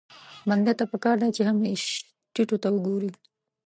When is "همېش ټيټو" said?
1.49-2.57